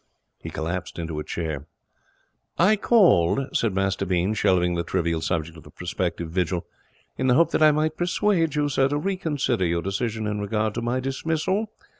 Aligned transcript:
He 0.39 0.49
collapsed 0.49 0.97
into 0.97 1.19
a 1.19 1.23
chair. 1.23 1.67
'I 2.57 2.77
called,' 2.77 3.55
said 3.55 3.75
Master 3.75 4.03
Bean, 4.03 4.33
shelving 4.33 4.73
the 4.73 4.81
trivial 4.83 5.21
subject 5.21 5.55
of 5.57 5.61
the 5.63 5.69
prospective 5.69 6.31
vigil, 6.31 6.65
'in 7.19 7.27
the 7.27 7.35
hope 7.35 7.51
that 7.51 7.61
I 7.61 7.71
might 7.71 7.97
persuade 7.97 8.55
you, 8.55 8.67
sir, 8.67 8.87
to 8.87 8.97
reconsider 8.97 9.63
your 9.67 9.83
decision 9.83 10.25
in 10.25 10.41
regard 10.41 10.73
to 10.73 10.81
my 10.81 11.01
dismissal. 11.01 11.67